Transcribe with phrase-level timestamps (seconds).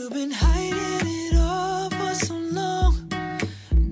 [0.00, 3.06] You've been hiding it all for so long.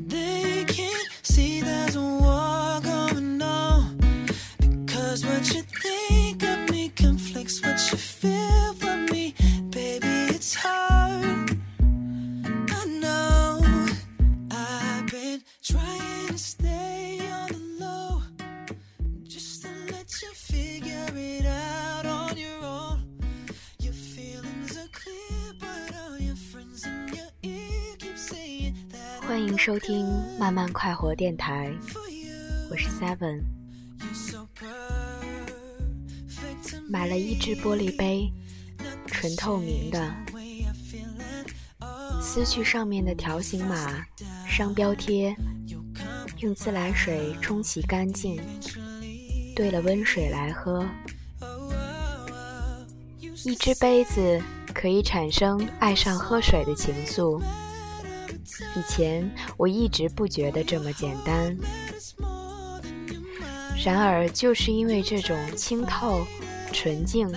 [0.07, 3.99] They can't see there's a war going on.
[4.58, 8.73] Because what you think of me conflicts what you feel
[29.39, 30.05] 欢迎收听
[30.37, 31.73] 慢慢快活电台，
[32.69, 33.41] 我是 Seven。
[36.88, 38.33] 买了一只玻璃杯，
[39.06, 40.12] 纯透明的，
[42.20, 44.05] 撕去上面的条形码、
[44.45, 45.37] 商标贴，
[46.39, 48.42] 用自来水冲洗干净，
[49.55, 50.84] 兑了温水来喝。
[53.45, 54.42] 一只杯子
[54.75, 57.41] 可以产生爱上喝水的情愫。
[58.77, 61.56] 以前我一直不觉得这么简单，
[63.84, 66.27] 然而就是因为这种清透、
[66.73, 67.33] 纯净，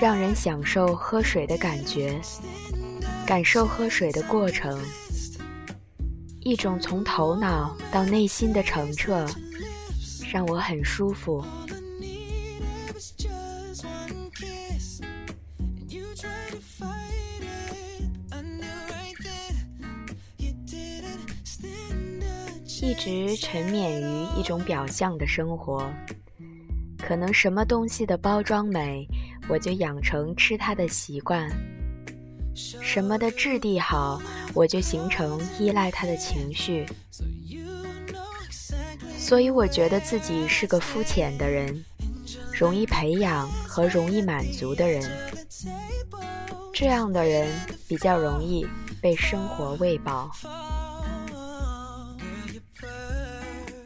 [0.00, 2.20] 让人享受喝水的感觉，
[3.26, 4.80] 感受喝水的过程，
[6.40, 9.26] 一种从头脑到内心的澄澈，
[10.32, 11.44] 让我很舒服。
[22.88, 25.92] 一直沉湎于一种表象的生活，
[26.96, 29.06] 可能什么东西的包装美，
[29.46, 31.46] 我就养成吃它的习惯；
[32.56, 34.18] 什么的质地好，
[34.54, 36.86] 我就形成依赖它的情绪。
[39.18, 41.84] 所以我觉得自己是个肤浅的人，
[42.50, 45.02] 容易培养和容易满足的人。
[46.72, 47.52] 这样的人
[47.86, 48.66] 比较容易
[49.02, 50.30] 被生活喂饱。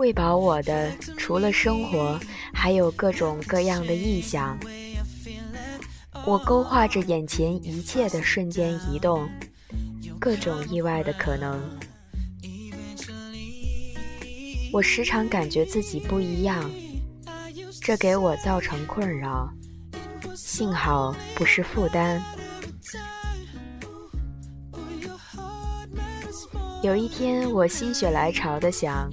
[0.03, 2.19] 喂饱我的，除了生活，
[2.53, 4.59] 还有各种各样的臆想。
[6.27, 9.29] 我勾画着眼前一切的瞬间移动，
[10.19, 11.63] 各种意外的可能。
[14.73, 16.69] 我时常感觉自己不一样，
[17.81, 19.49] 这给我造成困扰。
[20.35, 22.21] 幸好不是负担。
[26.83, 29.09] 有一天，我心血来潮的想，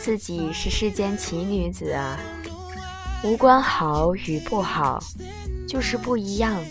[0.00, 2.18] 自己是世间奇女子啊，
[3.22, 4.98] 无关好与不好，
[5.68, 6.64] 就是不一样，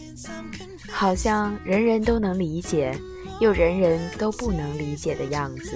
[0.90, 2.98] 好像人人都能理解，
[3.40, 5.76] 又人人都不能理解的样子。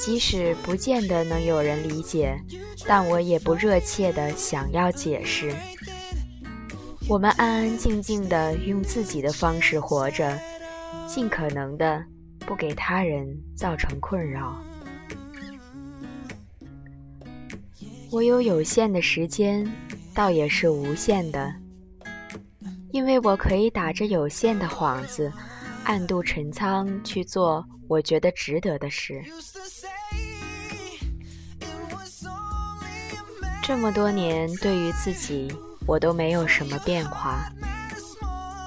[0.00, 2.36] 即使不见得能有人理解，
[2.84, 5.54] 但我也不热切的想要解释。
[7.06, 10.36] 我们安安静静的用自己的方式活着，
[11.06, 12.04] 尽可能的
[12.40, 14.56] 不给他人造成困扰。
[18.10, 19.64] 我有有限的时间，
[20.12, 21.54] 倒也是无限的，
[22.90, 25.32] 因为我可以打着有限的幌子，
[25.84, 29.22] 暗度陈仓去做我觉得值得的事。
[33.62, 35.52] 这么多年，对于自己，
[35.86, 37.48] 我都没有什么变化，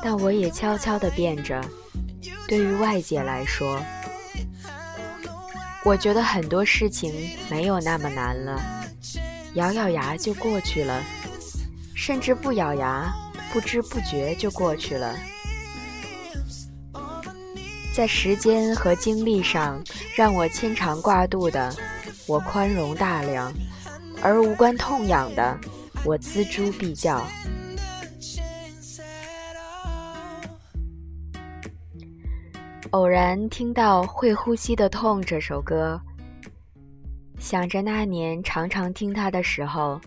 [0.01, 1.61] 但我也悄悄地变着。
[2.47, 3.81] 对于外界来说，
[5.83, 7.11] 我觉得很多事情
[7.49, 8.61] 没有那么难了，
[9.55, 11.01] 咬咬牙就过去了，
[11.95, 13.11] 甚至不咬牙，
[13.51, 15.15] 不知不觉就过去了。
[17.95, 19.83] 在时间和精力上
[20.15, 21.75] 让我牵肠挂肚的，
[22.27, 23.51] 我宽容大量；
[24.21, 25.59] 而无关痛痒的，
[26.03, 27.25] 我锱铢必较。
[32.93, 35.99] 偶然听到《会呼吸的痛》这首歌，
[37.39, 39.99] 想着那年常常听它的时候，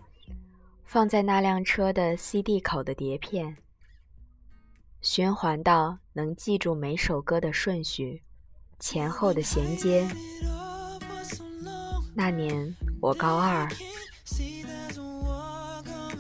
[0.85, 3.57] 放在那辆车的 CD 口的碟片，
[5.01, 8.23] 循环到能记住每首歌的顺序、
[8.79, 10.07] 前后的衔接。
[12.15, 13.69] 那年我高二，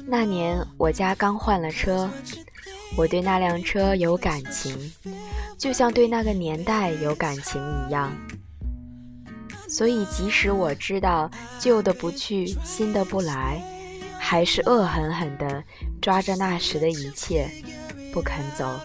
[0.05, 2.11] 那年我家刚换了车，
[2.95, 4.93] 我对那辆车有感情，
[5.59, 8.13] 就像对那个年代有感情一样。
[9.69, 13.61] 所以，即使我知道旧的不去，新的不来，
[14.19, 15.63] 还是恶狠狠地
[16.01, 17.51] 抓着那时的一切，
[18.13, 18.79] 不肯走。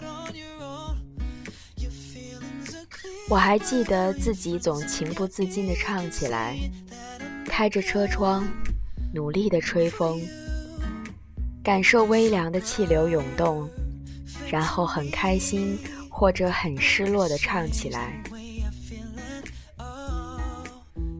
[3.28, 6.58] 我还记得自己总情不自禁地唱起来，
[7.46, 8.44] 开着车窗，
[9.14, 10.20] 努力地吹风，
[11.62, 13.70] 感受微凉的气流涌动，
[14.52, 15.78] 然后很开心
[16.10, 18.22] 或者很失落的唱起来。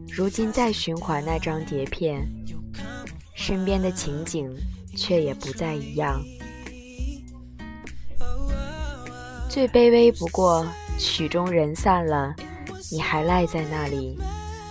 [0.07, 2.21] 如今再循环那张碟片，
[3.33, 4.55] 身边的情景
[4.95, 6.23] 却也不再一样。
[9.49, 10.67] 最卑微不过，
[10.99, 12.35] 曲终人散了，
[12.91, 14.15] 你还赖在那里，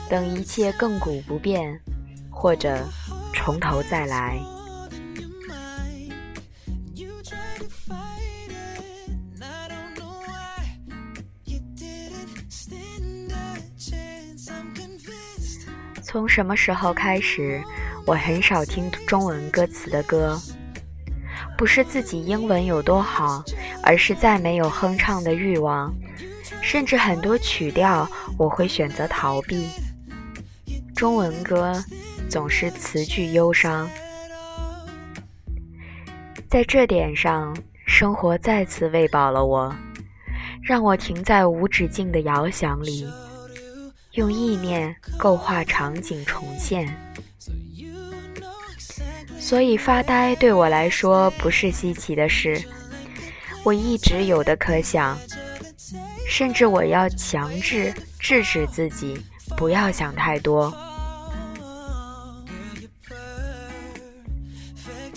[0.08, 1.80] 等一切亘古不变，
[2.30, 2.86] 或者
[3.34, 4.38] 从头再来。
[16.12, 17.58] 从什么时候开始，
[18.04, 20.38] 我很少听中文歌词的歌？
[21.56, 23.42] 不是自己英文有多好，
[23.82, 25.90] 而是再没有哼唱的欲望。
[26.60, 28.06] 甚至很多曲调，
[28.36, 29.66] 我会选择逃避。
[30.94, 31.82] 中文歌
[32.28, 33.88] 总是词句忧伤，
[36.46, 37.56] 在这点上，
[37.86, 39.74] 生活再次喂饱了我，
[40.62, 43.06] 让我停在无止境的遥想里。
[44.12, 46.86] 用意念构画场景重现，
[49.38, 52.62] 所以发呆对我来说不是稀奇的事。
[53.64, 55.16] 我一直有的可想，
[56.28, 59.18] 甚至我要强制制止自己
[59.56, 60.70] 不要想太多。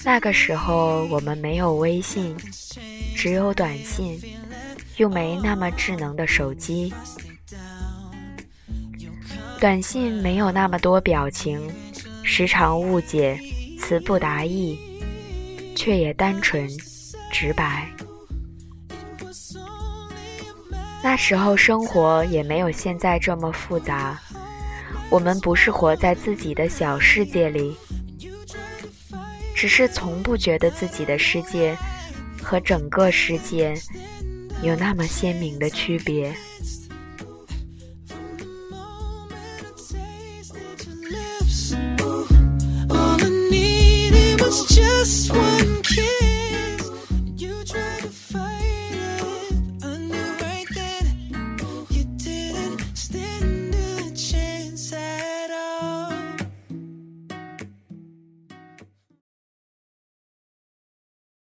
[0.05, 2.33] 那个时候我们没有微信，
[3.13, 4.17] 只有短信，
[4.95, 6.93] 又没那么智能的手机。
[9.59, 11.59] 短信没有那么多表情，
[12.23, 13.39] 时常误解，
[13.79, 14.77] 词不达意，
[15.75, 16.67] 却也单纯
[17.31, 17.87] 直白。
[21.01, 24.19] 那时候生活也没有现在这么复杂，
[25.09, 27.75] 我们不是活在自己的小世界里，
[29.55, 31.75] 只是从不觉得自己的世界
[32.41, 33.73] 和整个世界
[34.61, 36.35] 有那么鲜明的区别。
[45.05, 45.44] just